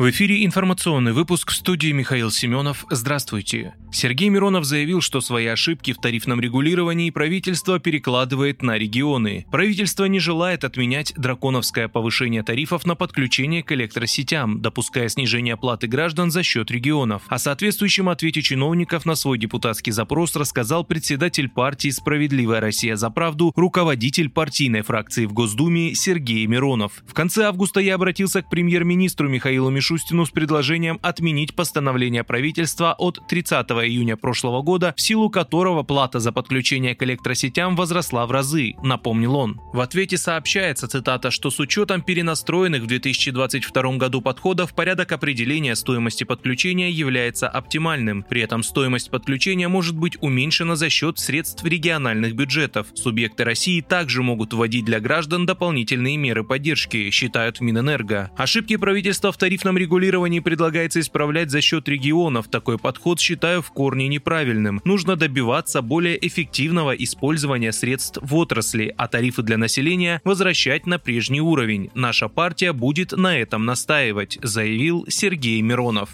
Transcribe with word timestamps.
В 0.00 0.08
эфире 0.08 0.46
информационный 0.46 1.12
выпуск 1.12 1.50
в 1.50 1.54
студии 1.54 1.92
Михаил 1.92 2.30
Семенов. 2.30 2.86
Здравствуйте. 2.88 3.74
Сергей 3.92 4.30
Миронов 4.30 4.64
заявил, 4.64 5.02
что 5.02 5.20
свои 5.20 5.44
ошибки 5.44 5.92
в 5.92 5.98
тарифном 5.98 6.40
регулировании 6.40 7.10
правительство 7.10 7.78
перекладывает 7.78 8.62
на 8.62 8.78
регионы. 8.78 9.44
Правительство 9.50 10.06
не 10.06 10.18
желает 10.18 10.64
отменять 10.64 11.12
драконовское 11.18 11.86
повышение 11.88 12.42
тарифов 12.42 12.86
на 12.86 12.94
подключение 12.94 13.62
к 13.62 13.72
электросетям, 13.72 14.62
допуская 14.62 15.10
снижение 15.10 15.52
оплаты 15.52 15.86
граждан 15.86 16.30
за 16.30 16.44
счет 16.44 16.70
регионов. 16.70 17.24
О 17.28 17.38
соответствующем 17.38 18.08
ответе 18.08 18.40
чиновников 18.40 19.04
на 19.04 19.14
свой 19.14 19.36
депутатский 19.36 19.92
запрос 19.92 20.34
рассказал 20.34 20.82
председатель 20.82 21.50
партии 21.50 21.90
«Справедливая 21.90 22.60
Россия 22.60 22.96
за 22.96 23.10
правду», 23.10 23.52
руководитель 23.54 24.30
партийной 24.30 24.80
фракции 24.80 25.26
в 25.26 25.34
Госдуме 25.34 25.94
Сергей 25.94 26.46
Миронов. 26.46 27.02
В 27.06 27.12
конце 27.12 27.44
августа 27.44 27.80
я 27.80 27.96
обратился 27.96 28.40
к 28.40 28.48
премьер-министру 28.48 29.28
Михаилу 29.28 29.68
Мишустину 29.68 29.89
Мишустину 29.90 30.24
с 30.24 30.30
предложением 30.30 31.00
отменить 31.02 31.56
постановление 31.56 32.22
правительства 32.22 32.94
от 32.96 33.26
30 33.26 33.68
июня 33.70 34.16
прошлого 34.16 34.62
года, 34.62 34.94
в 34.96 35.00
силу 35.00 35.30
которого 35.30 35.82
плата 35.82 36.20
за 36.20 36.30
подключение 36.30 36.94
к 36.94 37.02
электросетям 37.02 37.74
возросла 37.74 38.24
в 38.26 38.30
разы, 38.30 38.74
напомнил 38.84 39.34
он. 39.34 39.60
В 39.72 39.80
ответе 39.80 40.16
сообщается, 40.16 40.86
цитата, 40.86 41.32
что 41.32 41.50
с 41.50 41.58
учетом 41.58 42.02
перенастроенных 42.02 42.84
в 42.84 42.86
2022 42.86 43.96
году 43.96 44.20
подходов 44.20 44.74
порядок 44.76 45.10
определения 45.10 45.74
стоимости 45.74 46.22
подключения 46.22 46.92
является 46.92 47.48
оптимальным. 47.48 48.22
При 48.22 48.42
этом 48.42 48.62
стоимость 48.62 49.10
подключения 49.10 49.66
может 49.66 49.96
быть 49.96 50.18
уменьшена 50.20 50.76
за 50.76 50.88
счет 50.88 51.18
средств 51.18 51.64
региональных 51.64 52.36
бюджетов. 52.36 52.86
Субъекты 52.94 53.42
России 53.42 53.80
также 53.80 54.22
могут 54.22 54.52
вводить 54.52 54.84
для 54.84 55.00
граждан 55.00 55.46
дополнительные 55.46 56.16
меры 56.16 56.44
поддержки, 56.44 57.10
считают 57.10 57.60
Минэнерго. 57.60 58.30
Ошибки 58.36 58.76
правительства 58.76 59.32
в 59.32 59.36
тарифном 59.36 59.79
регулировании 59.80 60.40
предлагается 60.40 61.00
исправлять 61.00 61.50
за 61.50 61.60
счет 61.60 61.88
регионов. 61.88 62.48
Такой 62.48 62.78
подход 62.78 63.18
считаю 63.18 63.62
в 63.62 63.70
корне 63.72 64.06
неправильным. 64.08 64.80
Нужно 64.84 65.16
добиваться 65.16 65.82
более 65.82 66.24
эффективного 66.26 66.92
использования 66.92 67.72
средств 67.72 68.18
в 68.22 68.34
отрасли, 68.36 68.94
а 68.96 69.08
тарифы 69.08 69.42
для 69.42 69.58
населения 69.58 70.20
возвращать 70.24 70.86
на 70.86 70.98
прежний 70.98 71.40
уровень. 71.40 71.90
Наша 71.94 72.28
партия 72.28 72.72
будет 72.72 73.12
на 73.12 73.36
этом 73.36 73.64
настаивать, 73.64 74.38
заявил 74.42 75.04
Сергей 75.08 75.60
Миронов. 75.62 76.10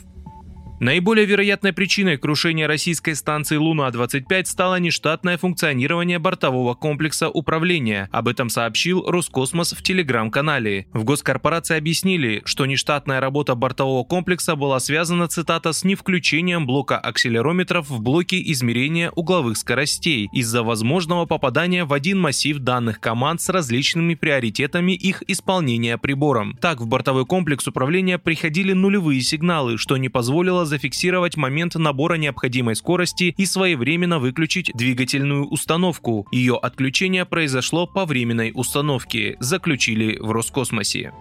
Наиболее 0.79 1.25
вероятной 1.25 1.73
причиной 1.73 2.19
крушения 2.19 2.69
российской 2.69 3.15
станции 3.15 3.57
«Луна-25» 3.57 4.45
стало 4.45 4.79
нештатное 4.79 5.39
функционирование 5.39 6.19
бортового 6.19 6.75
комплекса 6.75 7.31
управления. 7.31 8.11
Об 8.13 8.29
этом 8.29 8.51
сообщил 8.51 9.03
Роскосмос 9.07 9.73
в 9.73 9.83
телеграм-канале. 9.83 10.87
В 10.93 11.05
госкорпорации 11.05 11.79
объяснили, 11.79 12.43
что 12.45 12.67
нештатная 12.67 13.21
работа 13.21 13.55
бортового 13.55 14.05
комплекса 14.05 14.55
была 14.55 14.79
связана, 14.79 15.29
цитата, 15.29 15.73
с 15.73 15.83
невключением 15.83 16.67
блока 16.67 16.99
акселерометров 16.99 17.89
в 17.89 18.03
блоке 18.03 18.43
измерения 18.53 19.11
угловых 19.13 19.57
скоростей 19.57 20.29
из-за 20.35 20.63
возможного 20.63 21.25
попадания 21.25 21.87
в 21.87 21.95
один 21.95 22.21
массив 22.21 22.59
данных 22.59 23.01
команд 23.01 23.41
с 23.41 23.49
различными 23.49 24.15
приоритетами 24.15 24.93
их 24.93 25.23
исполнения 25.27 25.97
прибором. 25.97 26.55
Так, 26.61 26.83
в 26.83 26.87
бортовой 26.87 27.25
комплекс 27.25 27.67
управления 27.67 28.19
приходили 28.19 28.75
нулевые 28.75 29.23
сигналы, 29.23 29.79
что 29.79 29.97
не 29.97 30.11
позволило 30.11 30.66
зафиксировать 30.67 31.37
момент 31.37 31.75
набора 31.77 32.15
необходимой 32.15 32.77
скорости 32.77 33.35
и 33.37 33.47
своевременно 33.47 34.19
выключить 34.19 34.71
двигательную 34.75 35.47
установку. 35.47 36.27
Ее 36.31 36.57
отключение 36.57 37.25
произошло 37.25 37.87
по 37.87 38.05
временной 38.05 38.53
установке, 38.55 39.37
заключили 39.41 40.19
в 40.19 40.31
Роскосмосе. 40.31 41.13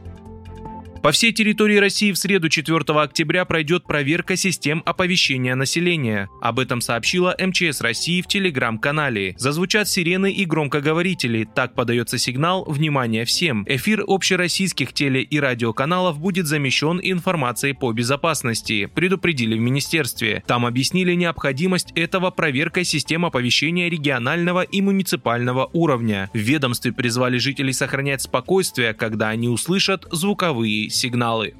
По 1.05 1.11
всей 1.11 1.31
территории 1.31 1.77
России 1.77 2.11
в 2.11 2.17
среду 2.17 2.49
4 2.49 2.79
октября 2.99 3.45
пройдет 3.45 3.83
проверка 3.83 4.35
систем 4.35 4.81
оповещения 4.87 5.53
населения. 5.53 6.29
Об 6.41 6.57
этом 6.57 6.81
сообщила 6.81 7.35
МЧС 7.39 7.81
России 7.81 8.23
в 8.23 8.27
телеграм-канале. 8.27 9.35
Зазвучат 9.37 9.87
сирены 9.87 10.33
и 10.33 10.45
громкоговорители. 10.45 11.47
Так 11.53 11.75
подается 11.75 12.17
сигнал 12.17 12.65
«Внимание 12.65 13.23
всем!». 13.25 13.65
Эфир 13.67 14.03
общероссийских 14.07 14.93
теле- 14.93 15.21
и 15.21 15.39
радиоканалов 15.39 16.17
будет 16.17 16.47
замещен 16.47 16.99
информацией 17.03 17.73
по 17.73 17.91
безопасности, 17.91 18.87
предупредили 18.87 19.55
в 19.55 19.61
министерстве. 19.61 20.43
Там 20.47 20.65
объяснили 20.65 21.13
необходимость 21.13 21.91
этого 21.93 22.31
проверкой 22.31 22.83
систем 22.83 23.25
оповещения 23.25 23.91
регионального 23.91 24.63
и 24.63 24.81
муниципального 24.81 25.69
уровня. 25.71 26.31
В 26.33 26.39
ведомстве 26.39 26.93
призвали 26.93 27.37
жителей 27.37 27.73
сохранять 27.73 28.23
спокойствие, 28.23 28.95
когда 28.95 29.29
они 29.29 29.49
услышат 29.49 30.07
звуковые 30.11 30.94
сигналы. 30.95 31.53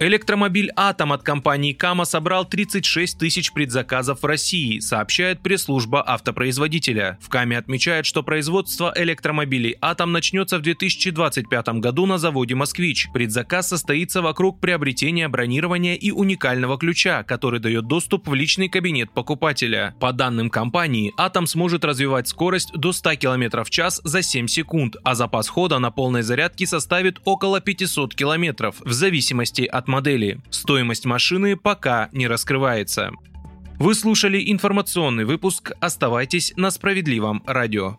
Электромобиль 0.00 0.72
«Атом» 0.74 1.12
от 1.12 1.22
компании 1.22 1.72
«Кама» 1.72 2.04
собрал 2.04 2.44
36 2.44 3.18
тысяч 3.18 3.52
предзаказов 3.52 4.22
в 4.22 4.26
России, 4.26 4.80
сообщает 4.80 5.40
пресс-служба 5.40 6.02
автопроизводителя. 6.04 7.18
В 7.20 7.28
«Каме» 7.28 7.56
отмечают, 7.56 8.04
что 8.04 8.24
производство 8.24 8.92
электромобилей 8.96 9.76
«Атом» 9.80 10.10
начнется 10.10 10.58
в 10.58 10.62
2025 10.62 11.68
году 11.80 12.06
на 12.06 12.18
заводе 12.18 12.56
«Москвич». 12.56 13.08
Предзаказ 13.14 13.68
состоится 13.68 14.22
вокруг 14.22 14.58
приобретения 14.58 15.28
бронирования 15.28 15.94
и 15.94 16.10
уникального 16.10 16.76
ключа, 16.78 17.22
который 17.22 17.60
дает 17.60 17.86
доступ 17.86 18.26
в 18.26 18.34
личный 18.34 18.68
кабинет 18.68 19.12
покупателя. 19.12 19.94
По 20.00 20.12
данным 20.12 20.50
компании, 20.50 21.12
«Атом» 21.16 21.46
сможет 21.46 21.84
развивать 21.84 22.26
скорость 22.26 22.72
до 22.72 22.92
100 22.92 23.14
км 23.16 23.62
в 23.62 23.70
час 23.70 24.00
за 24.02 24.22
7 24.22 24.48
секунд, 24.48 24.96
а 25.04 25.14
запас 25.14 25.48
хода 25.48 25.78
на 25.78 25.92
полной 25.92 26.22
зарядке 26.22 26.66
составит 26.66 27.20
около 27.24 27.60
500 27.60 28.16
км, 28.16 28.72
в 28.84 28.92
зависимости 28.92 29.62
от 29.62 29.91
модели. 29.92 30.40
Стоимость 30.48 31.04
машины 31.04 31.54
пока 31.54 32.08
не 32.12 32.26
раскрывается. 32.26 33.10
Вы 33.78 33.94
слушали 33.94 34.50
информационный 34.50 35.26
выпуск. 35.26 35.72
Оставайтесь 35.80 36.54
на 36.56 36.70
справедливом 36.70 37.42
радио. 37.46 37.98